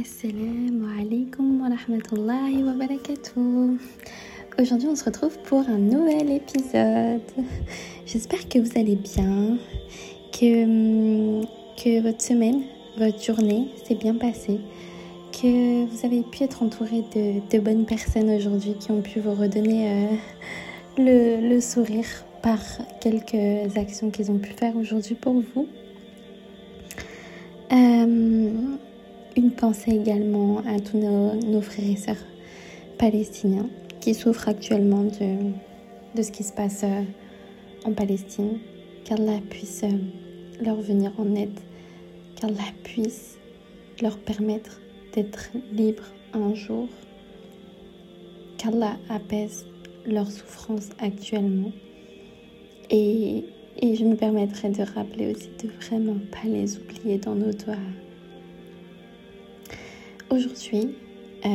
Assalamu 0.00 0.86
alaikum 0.96 1.60
wa 1.60 1.70
rahmatullahi 1.70 2.62
wa 2.62 2.72
barakatuh. 2.74 3.78
Aujourd'hui, 4.56 4.86
on 4.86 4.94
se 4.94 5.02
retrouve 5.04 5.36
pour 5.40 5.68
un 5.68 5.78
nouvel 5.78 6.30
épisode. 6.30 7.20
J'espère 8.06 8.48
que 8.48 8.60
vous 8.60 8.78
allez 8.78 8.94
bien, 8.94 9.58
que, 10.30 11.42
que 11.82 12.00
votre 12.00 12.22
semaine, 12.22 12.62
votre 12.96 13.20
journée 13.20 13.70
s'est 13.84 13.96
bien 13.96 14.14
passée, 14.14 14.60
que 15.32 15.84
vous 15.86 16.06
avez 16.06 16.22
pu 16.22 16.44
être 16.44 16.62
entouré 16.62 17.02
de, 17.16 17.40
de 17.50 17.58
bonnes 17.58 17.84
personnes 17.84 18.30
aujourd'hui 18.30 18.74
qui 18.78 18.92
ont 18.92 19.02
pu 19.02 19.18
vous 19.18 19.34
redonner 19.34 19.90
euh, 19.90 20.06
le, 20.96 21.48
le 21.48 21.60
sourire 21.60 22.06
par 22.40 22.60
quelques 23.00 23.76
actions 23.76 24.10
qu'ils 24.10 24.30
ont 24.30 24.38
pu 24.38 24.50
faire 24.50 24.76
aujourd'hui 24.76 25.16
pour 25.16 25.42
vous. 25.54 25.66
Euh, 27.72 28.76
une 29.38 29.52
pensée 29.52 29.92
également 29.92 30.58
à 30.66 30.80
tous 30.80 30.98
nos, 30.98 31.60
frères 31.60 31.88
et 31.88 31.96
sœurs 31.96 32.16
palestiniens 32.98 33.68
qui 34.00 34.12
souffrent 34.12 34.48
actuellement 34.48 35.04
de, 35.04 35.52
de 36.16 36.22
ce 36.22 36.32
qui 36.32 36.42
se 36.42 36.52
passe 36.52 36.82
euh, 36.82 37.02
en 37.84 37.92
Palestine. 37.92 38.58
Qu'Allah 39.04 39.38
puisse 39.48 39.84
euh, 39.84 39.96
leur 40.60 40.74
venir 40.80 41.12
en 41.18 41.36
aide, 41.36 41.60
qu'Allah 42.34 42.72
puisse 42.82 43.38
leur 44.02 44.18
permettre 44.18 44.80
d'être 45.14 45.50
libres 45.72 46.08
un 46.34 46.52
jour, 46.54 46.88
qu'Allah 48.56 48.96
apaise 49.08 49.66
leur 50.04 50.28
souffrance 50.28 50.88
actuellement. 50.98 51.70
Et, 52.90 53.44
et 53.80 53.94
je 53.94 54.04
me 54.04 54.16
permettrai 54.16 54.70
de 54.70 54.82
rappeler 54.82 55.32
aussi 55.32 55.50
de 55.62 55.70
vraiment 55.86 56.16
pas 56.32 56.48
les 56.48 56.76
oublier 56.76 57.18
dans 57.18 57.36
nos 57.36 57.52
doigts 57.52 57.76
Aujourd'hui, 60.30 60.94
euh, 61.46 61.48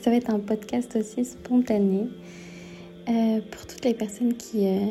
ça 0.00 0.10
va 0.10 0.16
être 0.16 0.30
un 0.30 0.38
podcast 0.38 0.94
aussi 0.94 1.24
spontané 1.24 2.06
euh, 3.08 3.40
pour 3.50 3.66
toutes 3.66 3.84
les 3.84 3.94
personnes 3.94 4.34
qui, 4.34 4.68
euh, 4.68 4.86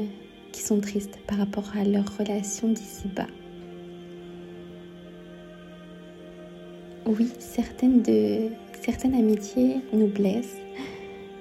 qui 0.51 0.61
sont 0.61 0.81
tristes 0.81 1.17
par 1.27 1.37
rapport 1.37 1.71
à 1.77 1.85
leur 1.85 2.03
relation 2.17 2.67
d'ici-bas. 2.67 3.27
Oui, 7.05 7.29
certaines, 7.39 8.01
de, 8.01 8.49
certaines 8.81 9.15
amitiés 9.15 9.77
nous 9.93 10.07
blessent, 10.07 10.59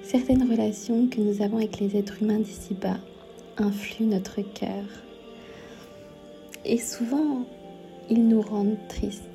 certaines 0.03 0.49
relations 0.49 1.07
que 1.07 1.19
nous 1.19 1.41
avons 1.41 1.57
avec 1.57 1.81
les 1.81 1.97
êtres 1.97 2.23
humains 2.23 2.39
d'ici-bas 2.39 2.99
influent 3.57 4.07
notre 4.07 4.41
cœur. 4.41 4.85
Et 6.63 6.77
souvent, 6.77 7.45
ils 8.09 8.25
nous 8.25 8.41
rendent 8.41 8.77
tristes. 8.87 9.30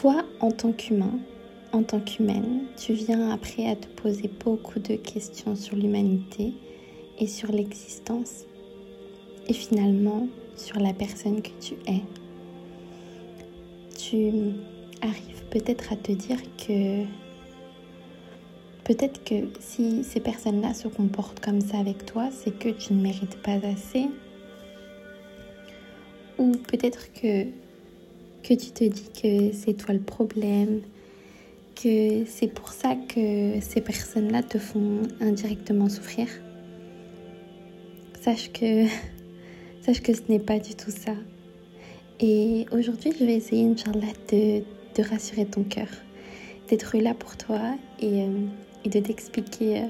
Toi, 0.00 0.24
en 0.40 0.50
tant 0.50 0.72
qu'humain, 0.72 1.18
en 1.72 1.82
tant 1.82 2.00
qu'humaine, 2.00 2.62
tu 2.78 2.94
viens 2.94 3.32
après 3.32 3.68
à 3.68 3.76
te 3.76 3.86
poser 3.86 4.30
beaucoup 4.42 4.78
de 4.78 4.96
questions 4.96 5.54
sur 5.54 5.76
l'humanité 5.76 6.54
et 7.18 7.26
sur 7.26 7.52
l'existence 7.52 8.46
et 9.46 9.52
finalement 9.52 10.26
sur 10.56 10.78
la 10.78 10.94
personne 10.94 11.42
que 11.42 11.50
tu 11.60 11.74
es. 11.86 12.00
Tu 13.98 14.32
arrives 15.02 15.44
peut-être 15.50 15.92
à 15.92 15.96
te 15.96 16.12
dire 16.12 16.40
que 16.56 17.04
peut-être 18.84 19.22
que 19.22 19.50
si 19.60 20.02
ces 20.02 20.20
personnes-là 20.20 20.72
se 20.72 20.88
comportent 20.88 21.40
comme 21.40 21.60
ça 21.60 21.76
avec 21.76 22.06
toi, 22.06 22.30
c'est 22.32 22.58
que 22.58 22.70
tu 22.70 22.94
ne 22.94 23.02
mérites 23.02 23.36
pas 23.42 23.58
assez. 23.66 24.06
Ou 26.38 26.52
peut-être 26.52 27.12
que 27.12 27.48
que 28.42 28.54
tu 28.54 28.70
te 28.70 28.84
dis 28.84 29.10
que 29.22 29.52
c'est 29.52 29.74
toi 29.74 29.94
le 29.94 30.00
problème, 30.00 30.82
que 31.74 32.24
c'est 32.26 32.52
pour 32.52 32.72
ça 32.72 32.94
que 32.94 33.60
ces 33.60 33.80
personnes-là 33.80 34.42
te 34.42 34.58
font 34.58 35.02
indirectement 35.20 35.88
souffrir. 35.88 36.28
Sache 38.20 38.52
que, 38.52 38.86
sache 39.82 40.00
que 40.00 40.12
ce 40.12 40.22
n'est 40.28 40.38
pas 40.40 40.58
du 40.58 40.74
tout 40.74 40.90
ça. 40.90 41.12
Et 42.20 42.66
aujourd'hui, 42.72 43.12
je 43.18 43.24
vais 43.24 43.34
essayer, 43.36 43.64
Inch'Allah, 43.64 44.12
de, 44.30 44.62
de 44.94 45.08
rassurer 45.08 45.46
ton 45.46 45.62
cœur, 45.62 45.88
d'être 46.68 46.98
là 46.98 47.14
pour 47.14 47.36
toi 47.36 47.76
et, 47.98 48.22
euh, 48.22 48.46
et 48.84 48.90
de 48.90 49.00
t'expliquer 49.00 49.78
euh, 49.78 49.86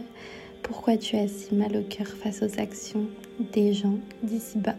pourquoi 0.62 0.96
tu 0.96 1.16
as 1.16 1.26
si 1.26 1.54
mal 1.54 1.76
au 1.76 1.82
cœur 1.82 2.06
face 2.06 2.42
aux 2.42 2.60
actions 2.60 3.06
des 3.52 3.72
gens 3.72 3.98
d'ici 4.22 4.58
bas. 4.58 4.76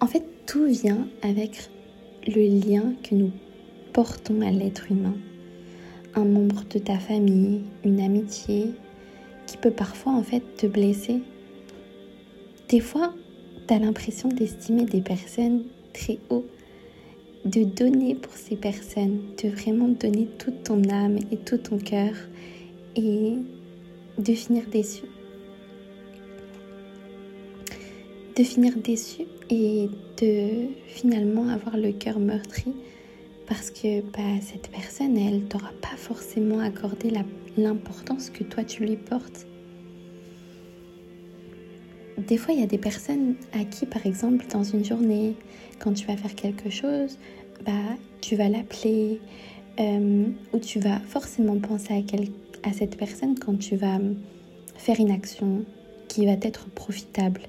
En 0.00 0.08
fait, 0.08 0.24
tout 0.52 0.66
vient 0.66 1.08
avec 1.22 1.70
le 2.26 2.42
lien 2.42 2.92
que 3.02 3.14
nous 3.14 3.30
portons 3.94 4.42
à 4.42 4.50
l'être 4.50 4.92
humain. 4.92 5.14
Un 6.14 6.26
membre 6.26 6.64
de 6.68 6.78
ta 6.78 6.98
famille, 6.98 7.62
une 7.86 8.00
amitié, 8.00 8.66
qui 9.46 9.56
peut 9.56 9.70
parfois 9.70 10.12
en 10.12 10.22
fait 10.22 10.42
te 10.58 10.66
blesser. 10.66 11.22
Des 12.68 12.80
fois, 12.80 13.14
tu 13.66 13.72
as 13.72 13.78
l'impression 13.78 14.28
d'estimer 14.28 14.84
des 14.84 15.00
personnes 15.00 15.64
très 15.94 16.18
haut, 16.28 16.44
de 17.46 17.64
donner 17.64 18.14
pour 18.14 18.34
ces 18.34 18.56
personnes, 18.56 19.20
de 19.42 19.48
vraiment 19.48 19.88
donner 19.88 20.28
toute 20.38 20.64
ton 20.64 20.86
âme 20.90 21.16
et 21.30 21.38
tout 21.38 21.56
ton 21.56 21.78
cœur 21.78 22.12
et 22.94 23.36
de 24.18 24.34
finir 24.34 24.64
déçu. 24.70 25.04
De 28.36 28.44
finir 28.44 28.76
déçu 28.76 29.22
et 29.52 29.90
de 30.16 30.68
finalement 30.86 31.48
avoir 31.48 31.76
le 31.76 31.92
cœur 31.92 32.18
meurtri 32.18 32.72
parce 33.46 33.70
que 33.70 34.00
bah, 34.00 34.40
cette 34.40 34.70
personne, 34.70 35.18
elle 35.18 35.42
t'aura 35.42 35.72
pas 35.82 35.94
forcément 35.96 36.60
accordé 36.60 37.12
l'importance 37.58 38.30
que 38.30 38.44
toi 38.44 38.64
tu 38.64 38.82
lui 38.86 38.96
portes. 38.96 39.46
Des 42.16 42.38
fois, 42.38 42.54
il 42.54 42.60
y 42.60 42.62
a 42.62 42.66
des 42.66 42.78
personnes 42.78 43.34
à 43.52 43.64
qui, 43.64 43.84
par 43.84 44.06
exemple, 44.06 44.46
dans 44.50 44.64
une 44.64 44.84
journée, 44.84 45.34
quand 45.80 45.92
tu 45.92 46.06
vas 46.06 46.16
faire 46.16 46.34
quelque 46.34 46.70
chose, 46.70 47.18
bah, 47.66 47.72
tu 48.22 48.36
vas 48.36 48.48
l'appeler 48.48 49.20
euh, 49.80 50.24
ou 50.54 50.58
tu 50.60 50.78
vas 50.78 51.00
forcément 51.00 51.58
penser 51.58 51.92
à, 51.92 52.68
à 52.68 52.72
cette 52.72 52.96
personne 52.96 53.38
quand 53.38 53.58
tu 53.58 53.76
vas 53.76 53.98
faire 54.76 54.98
une 54.98 55.10
action 55.10 55.64
qui 56.08 56.24
va 56.24 56.36
être 56.42 56.70
profitable 56.70 57.42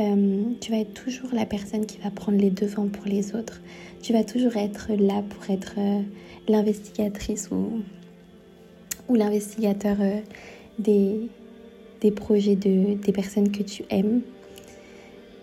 euh, 0.00 0.54
tu 0.60 0.70
vas 0.70 0.78
être 0.78 0.94
toujours 0.94 1.28
la 1.34 1.44
personne 1.44 1.84
qui 1.84 1.98
va 1.98 2.10
prendre 2.10 2.38
les 2.38 2.50
devants 2.50 2.88
pour 2.88 3.04
les 3.06 3.34
autres. 3.34 3.60
Tu 4.02 4.12
vas 4.12 4.24
toujours 4.24 4.56
être 4.56 4.92
là 4.92 5.22
pour 5.28 5.50
être 5.50 5.74
euh, 5.78 6.00
l'investigatrice 6.48 7.50
ou, 7.50 7.82
l'investigateur 9.14 9.96
euh, 10.00 10.20
des, 10.78 12.10
projets 12.12 12.56
de, 12.56 12.94
des 12.94 13.12
personnes 13.12 13.52
que 13.52 13.62
tu 13.62 13.84
aimes. 13.90 14.22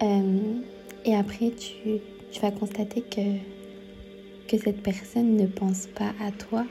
et 0.01 1.15
après, 1.15 1.51
tu, 1.51 1.99
tu 2.31 2.41
vas 2.41 2.51
constater 2.51 3.01
que, 3.01 3.37
que 4.47 4.57
cette 4.57 4.81
personne 4.81 5.35
ne 5.35 5.45
pense 5.45 5.87
pas 5.87 6.13
à 6.19 6.31
toi, 6.31 6.65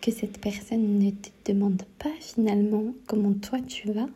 que 0.00 0.12
cette 0.12 0.38
personne 0.40 0.98
ne 0.98 1.10
te 1.10 1.30
demande 1.50 1.82
pas 1.98 2.12
finalement 2.20 2.94
comment 3.06 3.32
toi 3.32 3.58
tu 3.66 3.90
vas. 3.90 4.08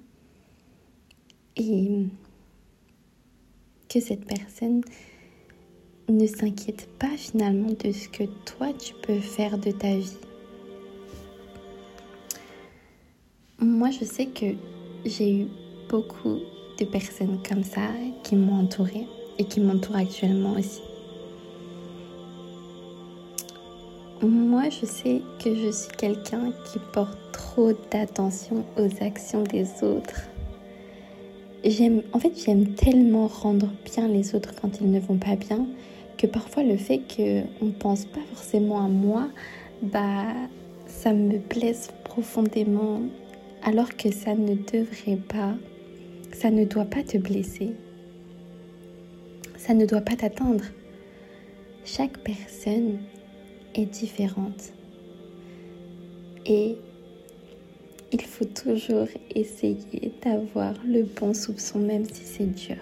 Et 1.56 2.06
cette 4.00 4.24
personne 4.24 4.82
ne 6.08 6.26
s'inquiète 6.26 6.88
pas 6.98 7.16
finalement 7.16 7.72
de 7.72 7.92
ce 7.92 8.08
que 8.08 8.24
toi 8.44 8.68
tu 8.72 8.94
peux 9.02 9.18
faire 9.18 9.58
de 9.58 9.70
ta 9.70 9.96
vie. 9.96 10.16
Moi, 13.58 13.90
je 13.90 14.04
sais 14.04 14.26
que 14.26 14.46
j'ai 15.04 15.40
eu 15.40 15.46
beaucoup 15.88 16.38
de 16.78 16.84
personnes 16.84 17.40
comme 17.48 17.64
ça 17.64 17.88
qui 18.22 18.36
m'ont 18.36 18.60
entourée 18.60 19.06
et 19.38 19.44
qui 19.44 19.60
m'entourent 19.60 19.96
actuellement 19.96 20.52
aussi. 20.52 20.82
Moi, 24.22 24.64
je 24.70 24.86
sais 24.86 25.22
que 25.42 25.54
je 25.54 25.70
suis 25.70 25.92
quelqu'un 25.96 26.52
qui 26.70 26.78
porte 26.92 27.18
trop 27.32 27.72
d'attention 27.90 28.64
aux 28.78 29.04
actions 29.04 29.42
des 29.42 29.66
autres 29.82 30.22
j'aime, 31.64 32.02
en 32.12 32.18
fait, 32.18 32.32
j'aime 32.44 32.74
tellement 32.74 33.26
rendre 33.26 33.68
bien 33.84 34.08
les 34.08 34.34
autres 34.34 34.54
quand 34.60 34.80
ils 34.80 34.90
ne 34.90 35.00
vont 35.00 35.18
pas 35.18 35.36
bien 35.36 35.66
que 36.16 36.26
parfois 36.26 36.62
le 36.62 36.76
fait 36.76 36.98
qu'on 36.98 37.66
ne 37.66 37.72
pense 37.72 38.06
pas 38.06 38.20
forcément 38.34 38.84
à 38.84 38.88
moi, 38.88 39.28
bah, 39.82 40.32
ça 40.86 41.12
me 41.12 41.38
blesse 41.38 41.90
profondément 42.04 43.02
alors 43.62 43.96
que 43.96 44.10
ça 44.10 44.34
ne 44.34 44.54
devrait 44.54 45.18
pas, 45.28 45.54
ça 46.32 46.50
ne 46.50 46.64
doit 46.64 46.84
pas 46.84 47.02
te 47.02 47.18
blesser. 47.18 47.72
Ça 49.56 49.74
ne 49.74 49.84
doit 49.84 50.00
pas 50.00 50.16
t'atteindre. 50.16 50.64
Chaque 51.84 52.18
personne 52.18 52.98
est 53.74 53.86
différente. 53.86 54.72
Et 56.46 56.76
il 58.12 58.22
faut 58.22 58.44
toujours 58.44 59.08
essayer 59.34 60.12
d'avoir 60.24 60.74
le 60.86 61.02
bon 61.02 61.34
soupçon 61.34 61.78
même 61.78 62.04
si 62.04 62.22
c'est 62.24 62.54
dur. 62.54 62.76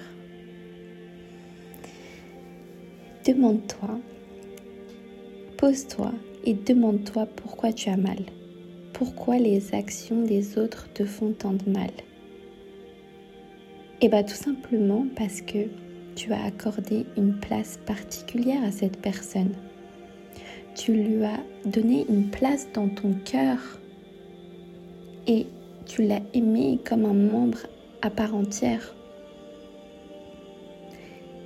demande-toi, 3.24 3.98
pose-toi 5.56 6.12
et 6.44 6.52
demande-toi 6.52 7.26
pourquoi 7.36 7.72
tu 7.72 7.88
as 7.88 7.96
mal. 7.96 8.18
Pourquoi 8.92 9.38
les 9.38 9.74
actions 9.74 10.22
des 10.22 10.58
autres 10.58 10.92
te 10.92 11.04
font 11.04 11.32
tant 11.32 11.54
de 11.54 11.70
mal? 11.70 11.90
Eh 14.02 14.08
bien 14.08 14.22
tout 14.22 14.34
simplement 14.34 15.06
parce 15.16 15.40
que 15.40 15.68
tu 16.14 16.32
as 16.32 16.44
accordé 16.44 17.06
une 17.16 17.38
place 17.40 17.78
particulière 17.86 18.62
à 18.62 18.70
cette 18.70 18.98
personne. 18.98 19.54
Tu 20.74 20.92
lui 20.92 21.24
as 21.24 21.40
donné 21.64 22.04
une 22.10 22.28
place 22.28 22.68
dans 22.74 22.88
ton 22.88 23.14
cœur 23.24 23.58
et 25.26 25.46
tu 25.86 26.06
l'as 26.06 26.22
aimé 26.32 26.78
comme 26.84 27.04
un 27.04 27.14
membre 27.14 27.58
à 28.02 28.10
part 28.10 28.34
entière. 28.34 28.94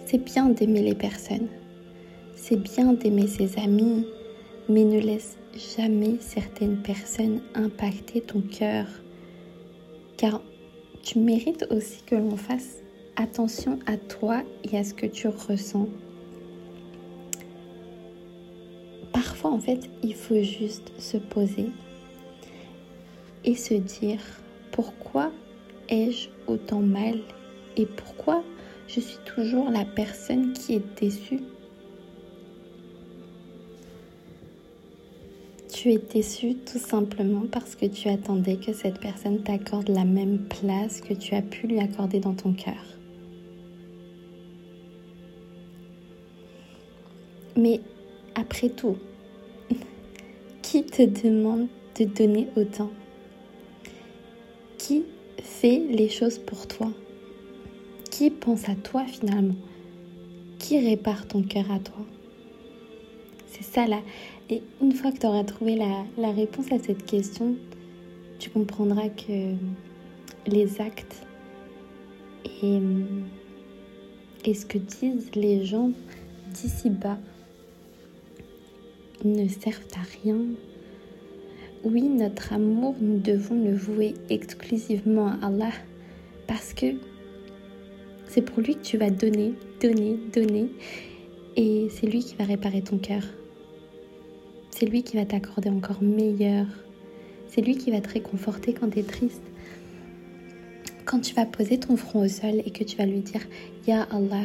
C'est 0.07 0.25
bien 0.25 0.49
d'aimer 0.49 0.83
les 0.83 0.95
personnes, 0.95 1.49
c'est 2.35 2.61
bien 2.61 2.95
d'aimer 2.95 3.27
ses 3.27 3.59
amis, 3.59 4.07
mais 4.69 4.85
ne 4.85 4.99
laisse 4.99 5.37
jamais 5.77 6.17
certaines 6.21 6.79
personnes 6.79 7.41
impacter 7.55 8.21
ton 8.21 8.41
cœur, 8.41 8.87
car 10.17 10.41
tu 11.03 11.19
mérites 11.19 11.67
aussi 11.71 12.03
que 12.03 12.15
l'on 12.15 12.37
fasse 12.37 12.83
attention 13.17 13.79
à 13.87 13.97
toi 13.97 14.43
et 14.71 14.79
à 14.79 14.85
ce 14.85 14.95
que 14.95 15.07
tu 15.07 15.29
ressens. 15.29 15.89
Parfois, 19.13 19.51
en 19.51 19.59
fait, 19.59 19.91
il 20.03 20.15
faut 20.15 20.43
juste 20.43 20.93
se 20.99 21.17
poser 21.17 21.67
et 23.49 23.55
se 23.55 23.73
dire 23.73 24.21
pourquoi 24.73 25.33
ai-je 25.89 26.29
autant 26.47 26.81
mal 26.81 27.19
et 27.79 27.87
pourquoi 27.87 28.45
je 28.87 29.01
suis 29.01 29.19
toujours 29.25 29.71
la 29.71 29.87
personne 29.87 30.53
qui 30.53 30.75
est 30.75 31.01
déçue? 31.01 31.41
Tu 35.73 35.93
es 35.93 35.99
déçu 35.99 36.57
tout 36.57 36.79
simplement 36.79 37.47
parce 37.51 37.75
que 37.75 37.87
tu 37.87 38.11
attendais 38.11 38.57
que 38.57 38.75
cette 38.75 39.01
personne 39.01 39.43
t'accorde 39.43 39.89
la 39.89 40.05
même 40.05 40.41
place 40.41 41.01
que 41.01 41.15
tu 41.15 41.35
as 41.35 41.43
pu 41.43 41.69
lui 41.69 41.81
accorder 41.81 42.21
dans 42.21 42.35
ton 42.35 42.53
cœur. 42.53 42.85
Mais 47.57 47.81
après 48.35 48.69
tout, 48.69 48.99
qui 50.63 50.85
te 50.85 51.03
demande 51.03 51.69
de 51.99 52.05
donner 52.05 52.49
autant? 52.55 52.91
Qui 54.89 55.05
fait 55.43 55.81
les 55.91 56.09
choses 56.09 56.39
pour 56.39 56.67
toi? 56.67 56.91
Qui 58.11 58.31
pense 58.31 58.71
à 58.71 58.75
toi 58.75 59.05
finalement? 59.05 59.57
Qui 60.59 60.79
répare 60.79 61.29
ton 61.29 61.43
cœur 61.43 61.71
à 61.71 61.79
toi? 61.79 62.07
C'est 63.49 63.65
ça 63.65 63.87
là. 63.87 64.01
Et 64.49 64.63
une 64.81 64.93
fois 64.93 65.13
que 65.13 65.19
tu 65.19 65.27
auras 65.27 65.45
trouvé 65.45 65.77
la, 65.77 66.31
réponse 66.33 66.73
à 66.73 66.79
cette 66.79 67.05
question, 67.05 67.57
tu 68.39 68.49
comprendras 68.49 69.11
que 69.11 69.53
les 70.47 70.81
actes 70.81 71.23
et, 72.63 72.81
et 74.47 74.55
ce 74.55 74.65
que 74.65 74.79
disent 74.79 75.35
les 75.35 75.67
gens 75.67 75.91
d'ici 76.55 76.89
bas 76.89 77.19
ne 79.23 79.47
servent 79.49 79.85
à 79.97 80.23
rien. 80.23 80.39
Oui, 81.91 82.03
notre 82.03 82.53
amour, 82.53 82.97
nous 83.01 83.19
devons 83.19 83.65
le 83.65 83.75
vouer 83.75 84.13
exclusivement 84.29 85.29
à 85.29 85.47
Allah 85.47 85.71
parce 86.47 86.75
que 86.75 86.85
c'est 88.27 88.43
pour 88.43 88.61
lui 88.61 88.75
que 88.75 88.83
tu 88.83 88.99
vas 88.99 89.09
donner, 89.09 89.55
donner, 89.81 90.19
donner. 90.35 90.69
Et 91.57 91.89
c'est 91.91 92.07
lui 92.07 92.19
qui 92.23 92.37
va 92.37 92.45
réparer 92.45 92.83
ton 92.83 92.99
cœur. 92.99 93.23
C'est 94.69 94.85
lui 94.85 95.03
qui 95.03 95.17
va 95.17 95.25
t'accorder 95.25 95.71
encore 95.71 96.03
meilleur. 96.03 96.67
C'est 97.47 97.63
lui 97.63 97.79
qui 97.79 97.91
va 97.91 98.03
te 98.03 98.11
réconforter 98.11 98.75
quand 98.75 98.91
tu 98.91 98.99
es 98.99 99.03
triste. 99.03 99.45
Quand 101.07 101.21
tu 101.21 101.35
vas 101.35 101.47
poser 101.47 101.81
ton 101.81 101.97
front 101.97 102.21
au 102.21 102.29
sol 102.29 102.61
et 102.67 102.71
que 102.71 102.85
tu 102.85 102.99
vas 102.99 103.07
lui 103.07 103.21
dire 103.21 103.47
Ya 103.87 104.03
Allah, 104.11 104.45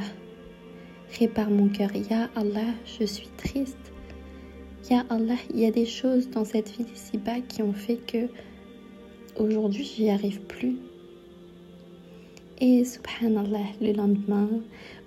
répare 1.20 1.50
mon 1.50 1.68
cœur. 1.68 1.90
Ya 2.10 2.30
Allah, 2.38 2.72
je 2.86 3.04
suis 3.04 3.28
triste. 3.36 3.93
Il 4.92 5.60
y 5.60 5.66
a 5.66 5.72
des 5.72 5.86
choses 5.86 6.30
dans 6.30 6.44
cette 6.44 6.70
vie 6.70 6.84
d'ici-bas 6.84 7.40
qui 7.48 7.62
ont 7.62 7.74
fait 7.74 7.96
que 7.96 8.28
aujourd'hui 9.38 9.86
j'y 9.86 10.10
arrive 10.10 10.42
plus. 10.42 10.78
Et 12.60 12.84
subhanallah, 12.84 13.66
le 13.82 13.94
lendemain, 13.94 14.50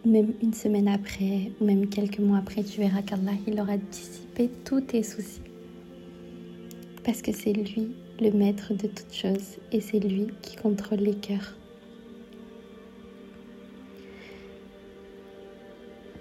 ou 0.04 0.10
même 0.10 0.32
une 0.42 0.54
semaine 0.54 0.88
après, 0.88 1.52
ou 1.60 1.64
même 1.64 1.88
quelques 1.88 2.18
mois 2.18 2.38
après, 2.38 2.62
tu 2.64 2.80
verras 2.80 3.02
qu'Allah, 3.02 3.32
il 3.46 3.60
aura 3.60 3.76
dissipé 3.76 4.50
tous 4.64 4.80
tes 4.80 5.02
soucis. 5.02 5.42
Parce 7.04 7.20
que 7.20 7.32
c'est 7.32 7.52
lui 7.52 7.92
le 8.20 8.30
maître 8.30 8.72
de 8.72 8.88
toutes 8.88 9.12
choses 9.12 9.58
et 9.72 9.80
c'est 9.80 10.00
lui 10.00 10.28
qui 10.42 10.56
contrôle 10.56 11.00
les 11.00 11.14
cœurs. 11.14 11.54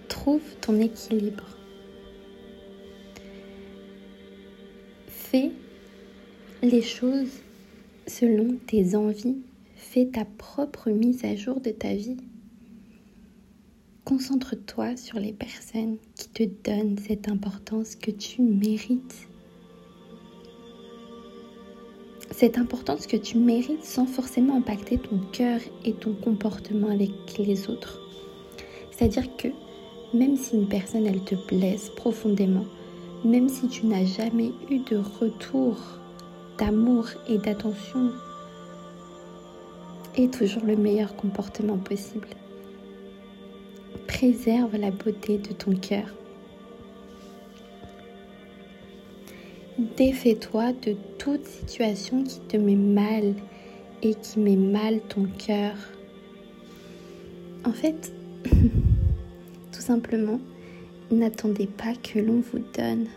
Trouve 0.09 0.43
ton 0.61 0.79
équilibre. 0.79 1.54
Fais 5.35 5.51
les 6.63 6.81
choses 6.81 7.41
selon 8.07 8.55
tes 8.67 8.95
envies 8.95 9.35
Fais 9.75 10.05
ta 10.05 10.23
propre 10.23 10.89
mise 10.91 11.25
à 11.25 11.35
jour 11.35 11.59
de 11.59 11.71
ta 11.71 11.93
vie. 11.93 12.15
Concentre-toi 14.05 14.95
sur 14.95 15.19
les 15.19 15.33
personnes 15.33 15.97
qui 16.15 16.29
te 16.29 16.43
donnent 16.63 16.97
cette 16.97 17.27
importance 17.27 17.97
que 17.97 18.11
tu 18.11 18.43
mérites. 18.43 19.27
Cette 22.31 22.57
importance 22.57 23.05
que 23.05 23.17
tu 23.17 23.37
mérites 23.37 23.83
sans 23.83 24.05
forcément 24.05 24.55
impacter 24.55 24.97
ton 24.97 25.19
cœur 25.33 25.59
et 25.83 25.91
ton 25.95 26.13
comportement 26.13 26.91
avec 26.91 27.11
les 27.37 27.69
autres. 27.69 27.99
C'est-à-dire 28.91 29.35
que 29.35 29.49
même 30.13 30.37
si 30.37 30.55
une 30.55 30.69
personne, 30.69 31.05
elle 31.05 31.25
te 31.25 31.35
blesse 31.49 31.89
profondément, 31.89 32.67
même 33.25 33.49
si 33.49 33.67
tu 33.67 33.85
n'as 33.85 34.05
jamais 34.05 34.51
eu 34.69 34.79
de 34.79 34.97
retour 34.97 35.77
d'amour 36.57 37.07
et 37.27 37.37
d'attention 37.37 38.11
et 40.17 40.29
toujours 40.29 40.63
le 40.63 40.75
meilleur 40.75 41.15
comportement 41.15 41.77
possible. 41.77 42.27
Préserve 44.07 44.75
la 44.77 44.91
beauté 44.91 45.37
de 45.37 45.53
ton 45.53 45.75
cœur. 45.75 46.07
Défais-toi 49.97 50.71
de 50.71 50.95
toute 51.17 51.45
situation 51.45 52.23
qui 52.23 52.39
te 52.39 52.55
met 52.55 52.75
mal 52.75 53.33
et 54.01 54.13
qui 54.13 54.39
met 54.39 54.55
mal 54.55 55.01
ton 55.09 55.25
cœur. 55.25 55.75
En 57.65 57.73
fait, 57.73 58.13
tout 59.71 59.81
simplement, 59.81 60.39
n'attendez 61.11 61.67
pas 61.67 61.93
que 61.95 62.19
l'on 62.19 62.41
vous 62.41 62.63
donne. 62.73 63.07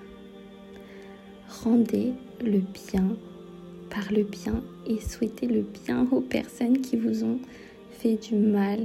Rendez 1.62 2.12
le 2.44 2.58
bien 2.58 3.16
par 3.90 4.12
le 4.12 4.22
bien 4.22 4.62
et 4.86 5.00
souhaitez 5.00 5.46
le 5.46 5.62
bien 5.62 6.06
aux 6.10 6.20
personnes 6.20 6.80
qui 6.80 6.96
vous 6.96 7.24
ont 7.24 7.40
fait 7.90 8.16
du 8.16 8.34
mal. 8.34 8.80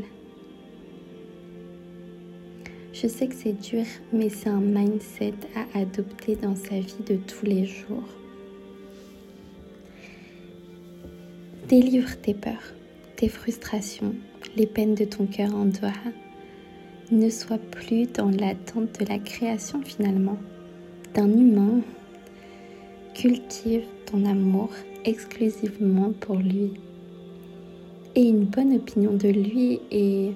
Je 2.93 3.07
sais 3.07 3.27
que 3.27 3.35
c'est 3.35 3.59
dur, 3.59 3.85
mais 4.13 4.29
c'est 4.29 4.49
un 4.49 4.61
mindset 4.61 5.33
à 5.55 5.79
adopter 5.79 6.35
dans 6.35 6.55
sa 6.55 6.79
vie 6.79 7.03
de 7.05 7.15
tous 7.15 7.45
les 7.45 7.65
jours. 7.65 8.07
Délivre 11.67 12.15
tes 12.21 12.33
peurs, 12.33 12.73
tes 13.15 13.29
frustrations, 13.29 14.15
les 14.55 14.67
peines 14.67 14.95
de 14.95 15.05
ton 15.05 15.25
cœur 15.25 15.53
en 15.55 15.65
doigt. 15.65 15.91
Ne 17.13 17.29
sois 17.29 17.59
plus 17.59 18.07
dans 18.07 18.31
l'attente 18.31 18.99
de 18.99 19.05
la 19.05 19.19
création 19.19 19.83
finalement, 19.83 20.39
d'un 21.13 21.31
humain. 21.31 21.81
Cultive 23.13 23.83
ton 24.07 24.25
amour 24.25 24.71
exclusivement 25.05 26.11
pour 26.19 26.37
lui. 26.37 26.71
Et 28.15 28.23
une 28.23 28.45
bonne 28.45 28.73
opinion 28.73 29.13
de 29.13 29.27
lui 29.27 29.79
et 29.91 30.31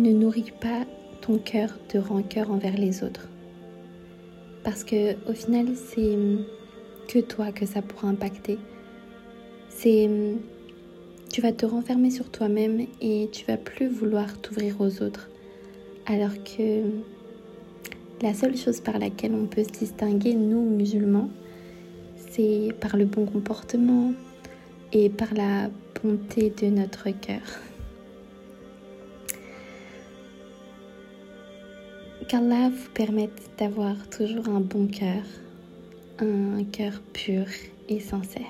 ne 0.00 0.10
nourrit 0.10 0.52
pas 0.60 0.84
ton 1.20 1.38
cœur 1.38 1.70
de 1.94 2.00
rancœur 2.00 2.50
envers 2.50 2.76
les 2.76 3.04
autres. 3.04 3.28
Parce 4.64 4.82
que 4.82 5.12
au 5.30 5.32
final, 5.32 5.76
c'est 5.76 6.18
que 7.06 7.20
toi 7.20 7.52
que 7.52 7.66
ça 7.66 7.82
pourra 7.82 8.08
impacter. 8.08 8.58
C'est 9.68 10.10
tu 11.32 11.40
vas 11.40 11.52
te 11.52 11.66
renfermer 11.66 12.10
sur 12.10 12.32
toi-même 12.32 12.84
et 13.00 13.28
tu 13.30 13.46
vas 13.46 13.56
plus 13.56 13.86
vouloir 13.86 14.40
t'ouvrir 14.40 14.80
aux 14.80 15.02
autres. 15.04 15.30
Alors 16.10 16.32
que 16.42 16.84
la 18.22 18.32
seule 18.32 18.56
chose 18.56 18.80
par 18.80 18.98
laquelle 18.98 19.34
on 19.34 19.44
peut 19.44 19.62
se 19.62 19.78
distinguer, 19.78 20.32
nous 20.32 20.64
musulmans, 20.64 21.28
c'est 22.30 22.70
par 22.80 22.96
le 22.96 23.04
bon 23.04 23.26
comportement 23.26 24.14
et 24.94 25.10
par 25.10 25.34
la 25.34 25.68
bonté 26.02 26.48
de 26.48 26.68
notre 26.68 27.10
cœur. 27.10 27.42
Qu'Allah 32.26 32.70
vous 32.70 32.90
permette 32.94 33.50
d'avoir 33.58 33.94
toujours 34.08 34.48
un 34.48 34.60
bon 34.60 34.86
cœur, 34.86 35.22
un 36.20 36.64
cœur 36.64 37.02
pur 37.12 37.44
et 37.90 38.00
sincère. 38.00 38.44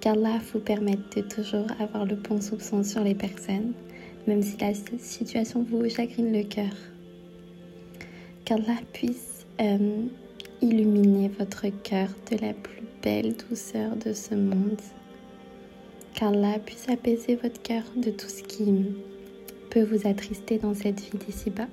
Qu'Allah 0.00 0.38
vous 0.52 0.60
permette 0.60 1.18
de 1.18 1.20
toujours 1.20 1.66
avoir 1.78 2.06
le 2.06 2.16
bon 2.16 2.40
soupçon 2.40 2.82
sur 2.82 3.02
les 3.02 3.14
personnes, 3.14 3.74
même 4.26 4.42
si 4.42 4.56
la 4.58 4.72
situation 4.98 5.64
vous 5.68 5.88
chagrine 5.88 6.32
le 6.32 6.44
cœur. 6.44 6.72
Qu'Allah 8.44 8.80
puisse 8.92 9.46
euh, 9.60 10.02
illuminer 10.60 11.30
votre 11.38 11.66
cœur 11.82 12.08
de 12.30 12.36
la 12.38 12.52
plus 12.52 12.82
belle 13.02 13.34
douceur 13.48 13.96
de 13.96 14.12
ce 14.12 14.34
monde. 14.34 14.80
Qu'Allah 16.14 16.58
puisse 16.58 16.88
apaiser 16.88 17.36
votre 17.36 17.60
cœur 17.62 17.82
de 17.96 18.10
tout 18.10 18.28
ce 18.28 18.42
qui 18.42 18.86
peut 19.70 19.82
vous 19.82 20.06
attrister 20.06 20.58
dans 20.58 20.74
cette 20.74 21.00
vie 21.00 21.18
d'ici-bas. 21.26 21.68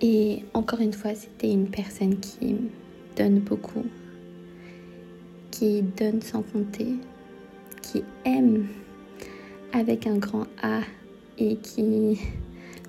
Et 0.00 0.42
encore 0.52 0.80
une 0.80 0.92
fois, 0.92 1.14
c'était 1.14 1.52
une 1.52 1.68
personne 1.68 2.18
qui 2.18 2.56
donne 3.16 3.38
beaucoup, 3.38 3.84
qui 5.52 5.82
donne 5.82 6.20
sans 6.20 6.42
compter, 6.42 6.96
qui 7.92 8.04
aime 8.24 8.66
avec 9.72 10.06
un 10.06 10.16
grand 10.16 10.46
A 10.62 10.80
et 11.38 11.56
qui 11.56 12.18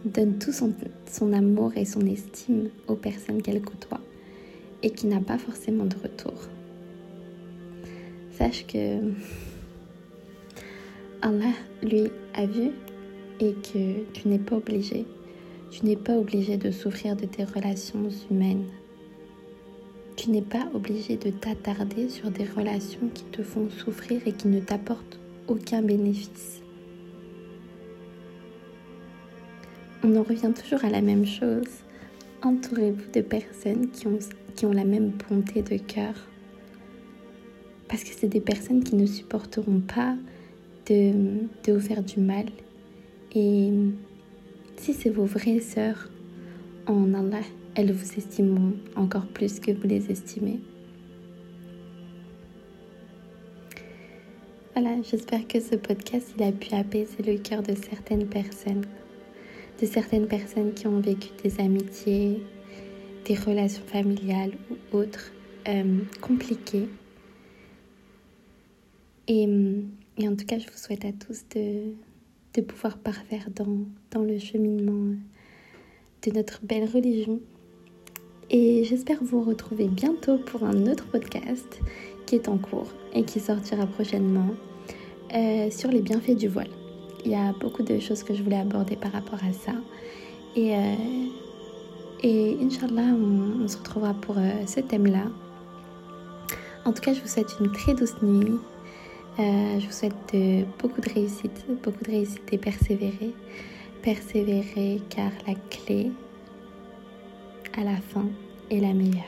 donne 0.06 0.38
tout 0.40 0.54
son, 0.54 0.74
son 1.12 1.34
amour 1.34 1.74
et 1.76 1.84
son 1.84 2.06
estime 2.06 2.70
aux 2.88 2.96
personnes 2.96 3.42
qu'elle 3.42 3.62
côtoie 3.62 4.00
et 4.82 4.92
qui 4.92 5.08
n'a 5.08 5.20
pas 5.20 5.38
forcément 5.38 5.86
de 5.86 5.96
retour. 5.96 6.34
Sache 8.32 8.66
que 8.66 9.00
Allah, 11.22 11.54
lui, 11.82 12.10
a 12.34 12.46
vu 12.46 12.72
et 13.40 13.54
que 13.54 14.04
tu 14.14 14.28
n'es 14.28 14.40
pas 14.40 14.56
obligé 14.56 15.06
tu 15.74 15.88
n'es 15.88 15.96
pas 15.96 16.16
obligé 16.16 16.58
de 16.58 16.70
souffrir 16.70 17.16
de 17.16 17.26
tes 17.26 17.44
relations 17.46 18.08
humaines. 18.30 18.66
Tu 20.16 20.30
n'es 20.30 20.42
pas 20.42 20.68
obligé 20.74 21.18
de 21.18 21.32
t'attarder 21.32 22.08
sur 22.08 22.30
des 22.30 22.46
relations 22.46 23.10
qui 23.14 23.24
te 23.26 23.42
font 23.42 23.70
souffrir 23.70 24.22
et 24.26 24.32
qui 24.32 24.48
ne 24.48 24.60
t'apportent 24.60 25.20
aucun 25.48 25.82
bénéfice. 25.82 26.62
On 30.04 30.16
en 30.16 30.24
revient 30.24 30.52
toujours 30.54 30.84
à 30.86 30.90
la 30.90 31.02
même 31.02 31.26
chose. 31.26 31.68
Entourez-vous 32.42 33.12
de 33.12 33.22
personnes 33.22 33.90
qui 33.90 34.08
ont, 34.66 34.72
la 34.72 34.86
même 34.86 35.12
bonté 35.30 35.62
de 35.62 35.78
cœur. 35.78 36.14
Parce 37.88 38.04
que 38.04 38.12
c'est 38.16 38.28
des 38.28 38.42
personnes 38.42 38.84
qui 38.84 38.96
ne 38.96 39.06
supporteront 39.06 39.80
pas 39.80 40.16
de, 40.88 41.14
de 41.64 41.74
vous 41.74 41.80
faire 41.80 42.04
du 42.04 42.20
mal. 42.20 42.46
Et 43.34 43.72
si 44.78 44.94
c'est 44.94 45.10
vos 45.10 45.26
vraies 45.26 45.60
sœurs 45.60 46.10
en 46.86 47.14
Allah, 47.14 47.42
elles 47.76 47.92
vous 47.92 48.18
estimeront 48.18 48.74
encore 48.96 49.28
plus 49.28 49.60
que 49.60 49.72
vous 49.72 49.88
les 49.88 50.12
estimez. 50.12 50.60
Voilà, 54.76 55.02
j'espère 55.04 55.48
que 55.48 55.60
ce 55.60 55.76
podcast 55.76 56.34
a 56.42 56.52
pu 56.52 56.74
apaiser 56.74 57.22
le 57.24 57.38
cœur 57.38 57.62
de 57.62 57.76
certaines 57.76 58.28
personnes, 58.28 58.86
de 59.80 59.86
certaines 59.86 60.28
personnes 60.28 60.74
qui 60.74 60.88
ont 60.88 61.00
vécu 61.00 61.30
des 61.44 61.60
amitiés, 61.60 62.42
des 63.26 63.36
relations 63.36 63.86
familiales 63.86 64.54
ou 64.72 64.98
autres 64.98 65.32
euh, 65.68 66.00
compliquées. 66.22 66.90
Et, 69.28 69.48
en 69.48 70.36
tout 70.36 70.46
cas, 70.46 70.58
je 70.58 70.66
vous 70.66 70.78
souhaite 70.78 71.06
à 71.06 71.12
tous 71.12 71.44
de, 71.56 72.62
pouvoir 72.62 72.98
parfaire 72.98 73.48
dans 73.56 74.24
le 74.24 74.38
cheminement 74.38 75.16
de 76.24 76.32
notre 76.32 76.60
belle 76.64 76.90
religion. 76.90 77.40
Et 78.56 78.84
j'espère 78.84 79.18
vous 79.20 79.42
retrouver 79.42 79.88
bientôt 79.88 80.38
pour 80.38 80.64
un 80.64 80.86
autre 80.86 81.06
podcast 81.06 81.80
qui 82.28 82.36
est 82.36 82.48
en 82.48 82.60
cours 82.60 82.86
et 83.16 83.24
qui 83.24 83.40
sortira 83.40 83.88
prochainement 83.88 84.50
euh, 85.34 85.72
sur 85.72 85.90
les 85.90 86.02
bienfaits 86.02 86.36
du 86.36 86.50
voile. 86.50 86.70
Il 87.26 87.32
y 87.32 87.36
a 87.36 87.52
beaucoup 87.54 87.82
de 87.82 87.98
choses 87.98 88.22
que 88.22 88.36
je 88.36 88.44
voulais 88.44 88.60
aborder 88.60 88.96
par 88.96 89.12
rapport 89.12 89.40
à 89.44 89.52
ça. 89.54 89.72
Et, 90.56 90.76
euh, 90.76 92.64
Inch'Allah, 92.64 93.16
on, 93.60 93.68
se 93.68 93.76
retrouvera 93.76 94.14
pour 94.14 94.38
euh, 94.38 94.52
ce 94.68 94.82
thème-là. 94.82 95.26
En 96.86 96.94
tout 96.94 97.02
cas, 97.02 97.16
je 97.16 97.22
vous 97.22 97.28
souhaite 97.28 97.56
une 97.60 97.72
très 97.72 97.96
douce 97.96 98.22
nuit 98.22 98.60
je 99.40 99.84
vous 99.84 99.92
souhaite 99.92 100.36
beaucoup 100.80 101.02
de 101.02 101.10
réussite, 101.10 101.66
beaucoup 101.84 102.04
de 102.04 102.12
réussite 102.12 102.44
et 102.52 102.60
persévérer. 102.60 103.34
Persévérer 104.04 105.02
car 105.10 105.32
la 105.48 105.56
clé 105.72 106.12
à 107.76 107.84
la 107.84 107.96
fin 107.96 108.28
est 108.70 108.80
la 108.80 108.94
meilleure. 108.94 109.24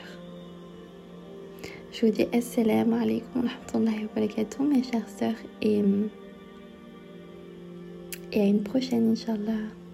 Je 1.92 2.06
vous 2.06 2.12
dis 2.12 2.26
assalamu 2.32 2.94
alaikum 2.94 3.44
wa 3.44 3.48
rahmatullahi 3.48 4.06
wa 4.14 4.66
mes 4.66 4.82
chères 4.82 5.08
sœurs 5.08 5.34
et, 5.62 5.82
et 8.32 8.40
à 8.40 8.44
une 8.44 8.62
prochaine 8.62 9.12
inshallah. 9.12 9.85